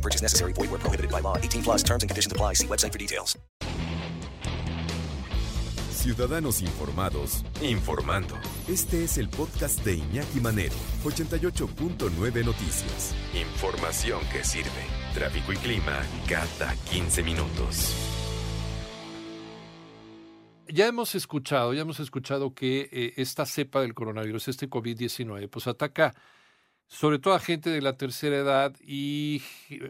[0.00, 0.54] No purchase necessary.
[0.54, 1.36] Void where prohibited by law.
[1.36, 2.54] 18 plus terms and conditions apply.
[2.54, 3.38] See website for details.
[5.90, 8.34] Ciudadanos informados, informando.
[8.66, 13.14] Este es el podcast de Iñaki Manero, 88.9 Noticias.
[13.34, 14.70] Información que sirve.
[15.12, 17.94] Tráfico y clima cada 15 minutos.
[20.68, 25.66] Ya hemos escuchado, ya hemos escuchado que eh, esta cepa del coronavirus, este COVID-19, pues
[25.66, 26.14] ataca
[26.90, 29.40] sobre todo a gente de la tercera edad y,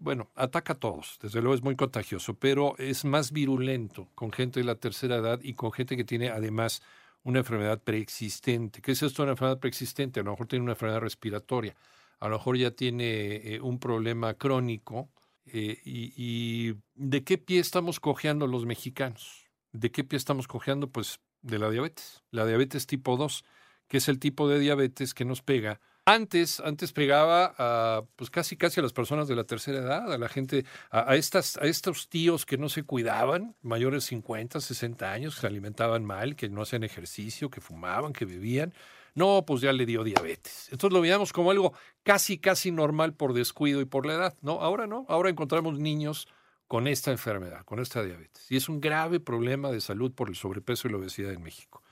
[0.00, 4.60] bueno, ataca a todos, desde luego es muy contagioso, pero es más virulento con gente
[4.60, 6.82] de la tercera edad y con gente que tiene además
[7.22, 8.80] una enfermedad preexistente.
[8.80, 10.20] ¿Qué es esto una enfermedad preexistente?
[10.20, 11.76] A lo mejor tiene una enfermedad respiratoria,
[12.18, 15.10] a lo mejor ya tiene eh, un problema crónico.
[15.44, 19.44] Eh, y, y, de qué pie estamos cojeando los mexicanos?
[19.72, 20.88] ¿De qué pie estamos cojeando?
[20.88, 23.44] Pues de la diabetes, la diabetes tipo 2,
[23.86, 28.56] que es el tipo de diabetes que nos pega antes, antes pegaba a, pues casi
[28.56, 32.08] casi a las personas de la tercera edad, a la gente, a, estas, a estos
[32.08, 36.48] tíos que no se cuidaban, mayores de 50, 60 años, que se alimentaban mal, que
[36.48, 38.72] no hacían ejercicio, que fumaban, que bebían.
[39.16, 40.68] No, pues ya le dio diabetes.
[40.70, 41.72] Entonces lo veíamos como algo
[42.04, 44.34] casi, casi normal por descuido y por la edad.
[44.42, 45.06] No, ahora no.
[45.08, 46.28] Ahora encontramos niños
[46.68, 48.48] con esta enfermedad, con esta diabetes.
[48.50, 51.82] Y es un grave problema de salud por el sobrepeso y la obesidad en México.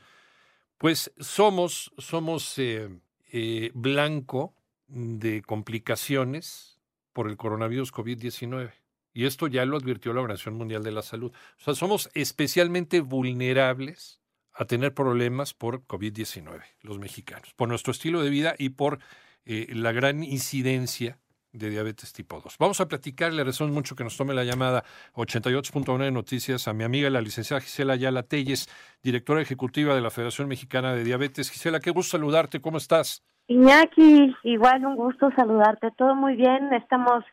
[0.78, 2.90] Pues somos, somos eh,
[3.36, 4.54] eh, blanco
[4.86, 6.80] de complicaciones
[7.12, 8.70] por el coronavirus COVID-19.
[9.12, 11.32] Y esto ya lo advirtió la Organización Mundial de la Salud.
[11.32, 14.20] O sea, somos especialmente vulnerables
[14.52, 19.00] a tener problemas por COVID-19, los mexicanos, por nuestro estilo de vida y por
[19.46, 21.18] eh, la gran incidencia
[21.54, 22.56] de diabetes tipo 2.
[22.58, 24.84] Vamos a platicar, le agradecemos mucho que nos tome la llamada
[25.14, 28.68] 88.1 de Noticias a mi amiga la licenciada Gisela Ayala Telles,
[29.02, 31.50] directora ejecutiva de la Federación Mexicana de Diabetes.
[31.50, 33.22] Gisela, qué gusto saludarte, ¿cómo estás?
[33.46, 37.24] Iñaki, igual un gusto saludarte, todo muy bien, estamos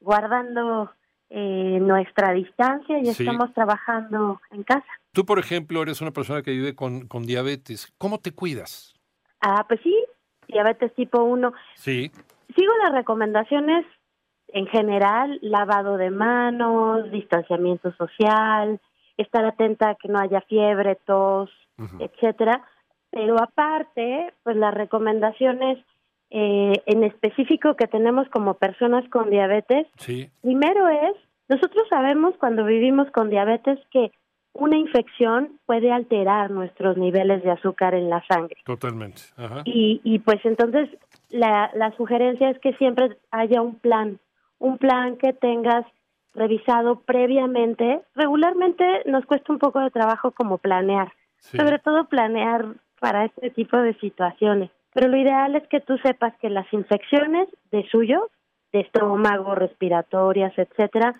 [0.00, 0.90] guardando
[1.30, 4.86] eh, nuestra distancia y estamos trabajando en casa.
[5.12, 8.94] Tú, por ejemplo, eres una persona que vive con, con diabetes, ¿cómo te cuidas?
[9.40, 9.94] Ah, pues sí,
[10.48, 11.52] diabetes tipo 1.
[11.76, 12.10] Sí
[12.54, 13.86] sigo las recomendaciones
[14.48, 18.80] en general, lavado de manos, distanciamiento social,
[19.16, 21.50] estar atenta a que no haya fiebre, tos,
[21.98, 22.62] etcétera.
[23.10, 25.78] Pero aparte, pues las recomendaciones
[26.30, 29.86] eh, en específico que tenemos como personas con diabetes,
[30.40, 31.14] primero es,
[31.48, 34.10] nosotros sabemos cuando vivimos con diabetes que
[34.54, 38.56] una infección puede alterar nuestros niveles de azúcar en la sangre.
[38.64, 39.22] Totalmente.
[39.64, 40.88] Y, y pues entonces
[41.28, 44.18] la, la sugerencia es que siempre haya un plan,
[44.58, 45.84] un plan que tengas
[46.34, 48.02] revisado previamente.
[48.14, 52.66] Regularmente nos cuesta un poco de trabajo como planear, sobre todo planear
[53.00, 54.70] para este tipo de situaciones.
[54.92, 58.30] Pero lo ideal es que tú sepas que las infecciones de suyo,
[58.72, 61.12] de estómago, respiratorias, etcétera,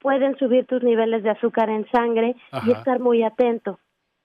[0.00, 2.36] pueden subir tus niveles de azúcar en sangre
[2.66, 3.78] y estar muy atento,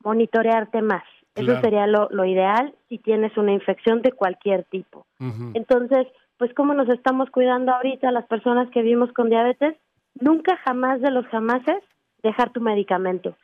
[0.04, 1.04] monitorearte más.
[1.36, 5.08] Eso sería lo, lo, ideal si tienes una infección de cualquier tipo.
[5.56, 6.08] Entonces,
[6.38, 9.76] pues cómo nos estamos cuidando ahorita las personas que vivimos con diabetes,
[10.20, 11.78] nunca jamás de los jamases
[12.22, 13.36] dejar tu medicamento,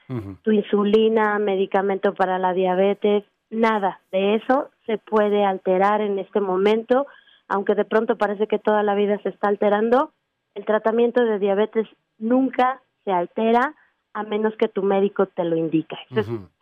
[0.44, 7.06] tu insulina, medicamento para la diabetes, nada de eso se puede alterar en este momento,
[7.48, 10.12] aunque de pronto parece que toda la vida se está alterando,
[10.56, 11.88] el tratamiento de diabetes
[12.20, 13.76] nunca se altera
[14.14, 15.98] a menos que tu médico te lo indique.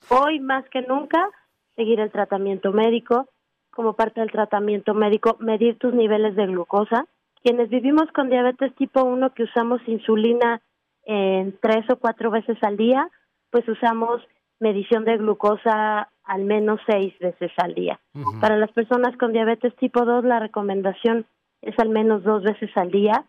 [0.09, 1.29] hoy más que nunca,
[1.75, 3.28] seguir el tratamiento médico,
[3.72, 7.06] como parte del tratamiento médico, medir tus niveles de glucosa.
[7.44, 10.62] Quienes vivimos con diabetes tipo 1 que usamos insulina
[11.03, 13.07] en tres o cuatro veces al día,
[13.52, 14.22] pues usamos
[14.59, 17.99] medición de glucosa al menos seis veces al día.
[18.41, 21.26] Para las personas con diabetes tipo 2, la recomendación
[21.61, 23.26] es al menos dos veces al día,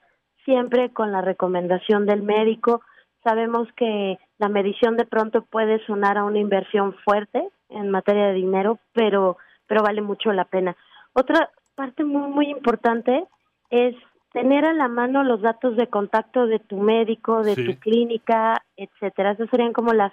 [0.48, 2.80] siempre con la recomendación del médico
[3.24, 8.34] Sabemos que la medición de pronto puede sonar a una inversión fuerte en materia de
[8.34, 9.36] dinero, pero,
[9.66, 10.76] pero vale mucho la pena.
[11.12, 13.26] Otra parte muy, muy importante
[13.70, 13.94] es
[14.32, 19.32] tener a la mano los datos de contacto de tu médico, de tu clínica, etcétera.
[19.32, 20.12] Esas serían como las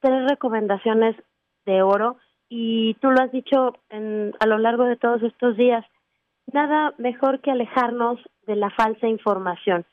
[0.00, 1.16] tres recomendaciones
[1.64, 2.18] de oro.
[2.48, 5.84] Y tú lo has dicho en, a lo largo de todos estos días,
[6.54, 9.84] nada mejor que alejarnos de la falsa información,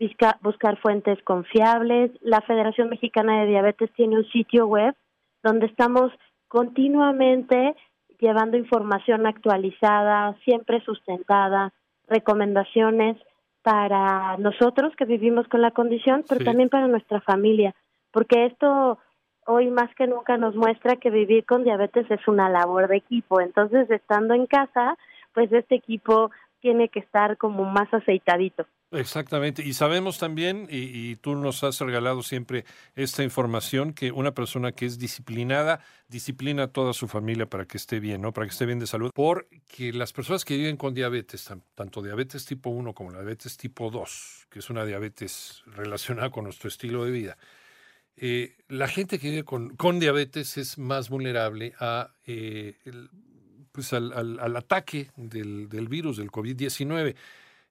[0.00, 2.10] busca- buscar fuentes confiables.
[2.20, 4.94] La Federación Mexicana de Diabetes tiene un sitio web
[5.42, 6.12] donde estamos
[6.48, 7.74] continuamente
[8.18, 11.72] llevando información actualizada, siempre sustentada,
[12.08, 13.16] recomendaciones
[13.62, 16.44] para nosotros que vivimos con la condición, pero Sí.
[16.44, 17.74] también para nuestra familia,
[18.12, 18.98] porque esto
[19.46, 23.40] hoy más que nunca nos muestra que vivir con diabetes es una labor de equipo.
[23.40, 24.96] Entonces, estando en casa,
[25.34, 26.30] pues este equipo
[26.60, 28.66] tiene que estar como más aceitadito.
[28.90, 29.62] Exactamente.
[29.62, 32.64] Y sabemos también, y, tú nos has regalado siempre
[32.94, 37.76] esta información, que una persona que es disciplinada, disciplina a toda su familia para que
[37.76, 38.32] esté bien, ¿no?
[38.32, 39.10] Para que esté bien de salud.
[39.14, 43.58] Porque las personas que viven con diabetes, tan- tanto diabetes tipo 1 como la diabetes
[43.58, 47.36] tipo 2, que es una diabetes relacionada con nuestro estilo de vida,
[48.16, 52.76] eh, la gente que vive con, diabetes es más vulnerable a, eh,
[53.78, 57.14] pues al, al- al ataque del, del virus, del COVID-19.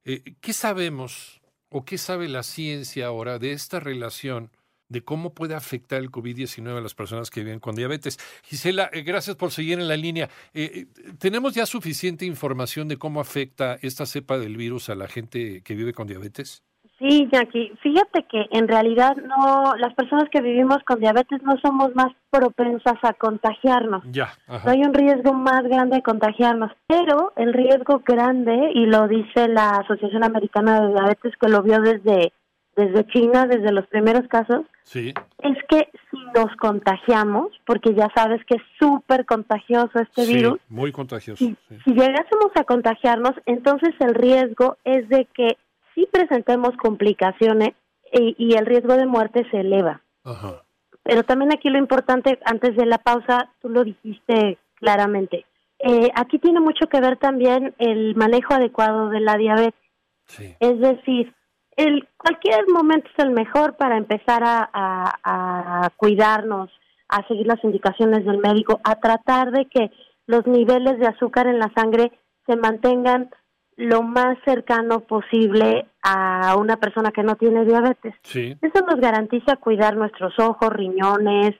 [0.05, 4.49] Eh, ¿Qué sabemos o qué sabe la ciencia ahora de esta relación
[4.87, 8.19] de cómo puede afectar el COVID-19 a las personas que viven con diabetes?
[8.45, 10.29] Gisela, eh, gracias por seguir en la línea.
[10.53, 15.09] Eh, eh, ¿Tenemos ya suficiente información de cómo afecta esta cepa del virus a la
[15.09, 16.63] gente que vive con diabetes?
[16.99, 21.93] Sí, Jackie, fíjate que en realidad no, las personas que vivimos con diabetes no somos
[21.95, 24.03] más propensas a contagiarnos.
[24.11, 24.29] Ya.
[24.47, 29.47] No hay un riesgo más grande de contagiarnos, pero el riesgo grande, y lo dice
[29.47, 32.33] la Asociación Americana de Diabetes que lo vio desde,
[32.75, 35.13] desde China, desde los primeros casos, Sí.
[35.43, 40.59] es que si nos contagiamos, porque ya sabes que es súper contagioso este sí, virus,
[40.69, 41.43] muy contagioso.
[41.45, 41.77] si, sí.
[41.83, 45.57] si llegásemos a contagiarnos, entonces el riesgo es de que
[45.97, 47.69] sí presentemos complicaciones
[48.13, 50.01] y, y el riesgo de muerte se eleva.
[50.23, 50.61] Ajá.
[51.01, 55.45] Pero también aquí lo importante, antes de la pausa, tú lo dijiste claramente.
[55.79, 59.79] Eh, aquí tiene mucho que ver también el manejo adecuado de la diabetes.
[60.25, 60.55] Sí.
[60.59, 61.33] Es decir,
[61.77, 66.69] el, cualquier momento es el mejor para empezar a, a- a cuidarnos,
[67.09, 69.89] a seguir las indicaciones del médico, a tratar de que
[70.27, 72.11] los niveles de azúcar en la sangre
[72.45, 73.29] se mantengan
[73.77, 78.15] lo más cercano posible a una persona que no tiene diabetes.
[78.23, 78.57] Sí.
[78.61, 81.55] Eso nos garantiza cuidar nuestros ojos, riñones,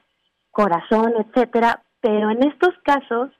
[0.50, 3.30] corazón, etcétera, pero en estos casos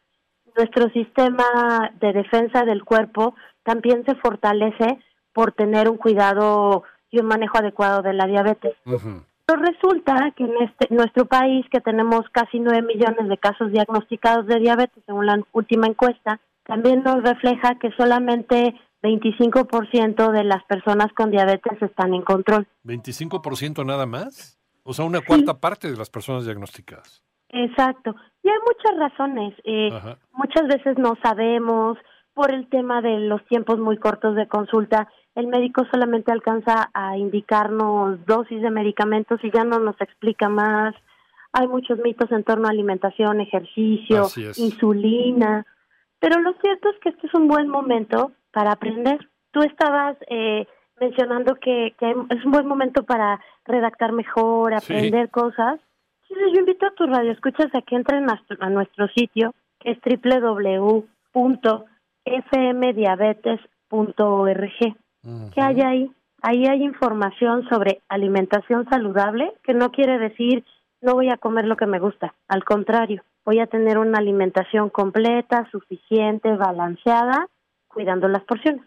[0.57, 3.35] nuestro sistema de defensa del cuerpo
[3.65, 4.99] también se fortalece
[5.33, 8.75] por tener un cuidado y un manejo adecuado de la diabetes.
[8.85, 14.47] Pero resulta que en este nuestro país, que tenemos casi 9 millones de casos diagnosticados
[14.47, 21.11] de diabetes, según la última encuesta, también nos refleja que solamente 25% de las personas
[21.15, 22.69] con diabetes están en control.
[22.85, 24.61] ¿25% nada más?
[24.83, 27.25] O sea, una cuarta parte de las personas diagnosticadas.
[27.49, 28.15] Exacto.
[28.43, 29.55] Y hay muchas razones.
[29.65, 29.89] Eh,
[30.33, 31.97] muchas veces no sabemos
[32.35, 35.09] por el tema de los tiempos muy cortos de consulta.
[35.35, 40.95] El médico solamente alcanza a indicarnos dosis de medicamentos y ya no nos explica más.
[41.55, 44.27] Hay muchos mitos en torno a alimentación, ejercicio,
[44.59, 45.65] insulina.
[46.21, 49.29] Pero lo cierto es que este es un buen momento para aprender.
[49.53, 50.67] Tú estabas eh,
[51.01, 54.93] mencionando que, que es un buen momento para redactar mejor, Sí.
[54.93, 55.81] aprender cosas.
[56.29, 59.93] Entonces yo invito a tus radioescuchas a que entren a, nuestro- a nuestro sitio, que
[59.93, 59.99] es
[63.91, 64.97] www.fmdiabetes.org.
[65.55, 66.13] ¿Qué hay ahí?
[66.43, 70.65] Ahí hay información sobre alimentación saludable, que no quiere decir
[71.01, 72.35] no voy a comer lo que me gusta.
[72.49, 77.49] Al contrario, voy a tener una alimentación completa, suficiente, balanceada,
[77.89, 78.83] cuidando las porciones.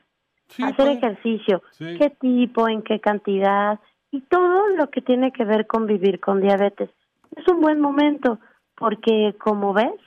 [0.49, 1.97] Sí, Hacer pues, ejercicio, sí.
[1.97, 3.79] qué tipo, en qué cantidad
[4.11, 6.91] y todo lo que tiene que ver con vivir con diabetes.
[7.35, 8.37] Es un buen momento
[8.75, 9.99] porque, como ves,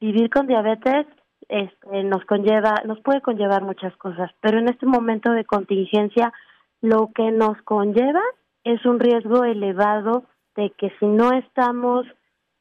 [0.00, 1.04] vivir con diabetes
[1.46, 6.32] este, nos conlleva, nos puede conllevar muchas cosas, pero en este momento de contingencia
[6.80, 8.22] lo que nos conlleva
[8.64, 10.24] es un riesgo elevado
[10.56, 12.06] de que si no estamos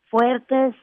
[0.10, 0.76] fuertes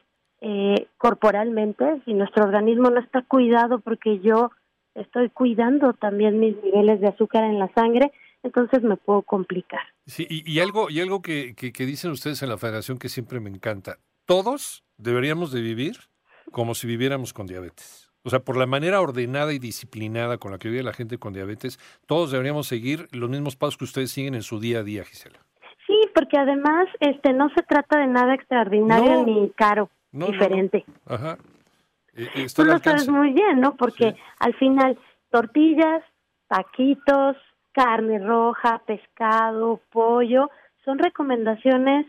[0.46, 4.50] eh, corporalmente, si nuestro organismo no está cuidado porque yo
[4.94, 9.80] estoy cuidando también mis niveles de azúcar en la sangre, entonces me puedo complicar.
[10.06, 13.08] Sí, y, y algo, y algo que, que- que dicen ustedes en la federación que
[13.08, 13.96] siempre me encanta.
[14.26, 15.96] Todos deberíamos de vivir
[16.52, 18.10] como si viviéramos con diabetes.
[18.22, 21.32] O sea, por la manera ordenada y disciplinada con la que vive la gente con
[21.32, 25.04] diabetes, todos deberíamos seguir los mismos pasos que ustedes siguen en su día a día,
[25.04, 25.38] Gisela.
[25.86, 29.26] Sí, porque además este no se trata de nada extraordinario No.
[29.26, 30.32] ni caro, No, no, no.
[30.32, 30.84] diferente.
[31.06, 31.36] Ajá.
[32.14, 33.74] Eh, Tú al lo sabes muy bien, ¿no?
[33.76, 34.16] Porque Sí.
[34.38, 34.98] al final
[35.30, 36.02] tortillas,
[36.48, 37.36] taquitos,
[37.72, 40.50] carne roja, pescado, pollo,
[40.84, 42.06] son recomendaciones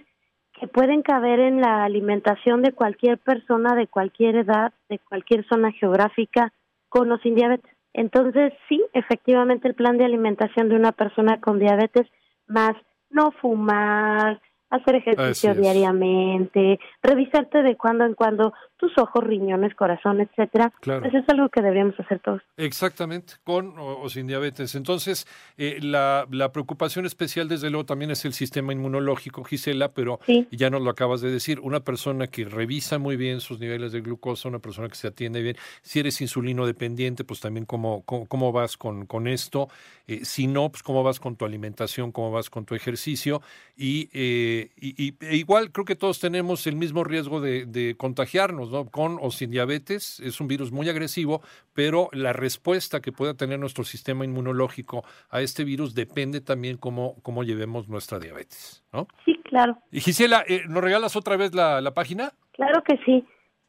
[0.53, 5.71] que pueden caber en la alimentación de cualquier persona de cualquier edad, de cualquier zona
[5.71, 6.53] geográfica,
[6.87, 7.71] con o sin diabetes.
[7.93, 12.07] Entonces, sí, efectivamente el plan de alimentación de una persona con diabetes
[12.47, 12.75] más
[13.09, 20.73] no fumar, hacer ejercicio diariamente, revisarte de cuando en cuando tus ojos, riñones, corazón, etcétera.
[20.81, 21.05] Claro.
[21.05, 22.41] Eso es algo que deberíamos hacer todos.
[22.57, 24.75] Exactamente, con o, sin diabetes.
[24.75, 30.19] Entonces, eh, la, la, preocupación especial, desde luego, también es el sistema inmunológico, Gisela, pero
[30.51, 34.01] ya nos lo acabas de decir, una persona que revisa muy bien sus niveles de
[34.01, 38.51] glucosa, una persona que se atiende bien, si eres insulino dependiente, pues también cómo, cómo,
[38.51, 39.69] vas con, con esto,
[40.07, 43.41] eh, si no, pues cómo vas con tu alimentación, cómo vas con tu ejercicio,
[43.77, 48.69] y, eh, y, e igual creo que todos tenemos el mismo riesgo de, de contagiarnos,
[48.91, 50.19] con o sin diabetes.
[50.19, 51.41] Es un virus muy agresivo,
[51.73, 57.15] pero la respuesta que pueda tener nuestro sistema inmunológico a este virus depende también cómo,
[57.23, 59.07] cómo llevemos nuestra diabetes, ¿no?
[59.25, 59.77] Sí, claro.
[59.91, 62.33] Y Gisela, eh, ¿nos regalas otra vez la, la página?
[62.53, 63.23] Claro que sí.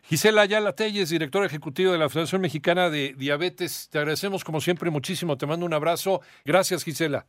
[0.09, 3.89] Gisela Ayala Telles, directora ejecutiva de la Federación Mexicana de Diabetes.
[3.91, 5.37] Te agradecemos como siempre muchísimo.
[5.37, 6.21] Te mando un abrazo.
[6.45, 7.27] Gracias, Gisela.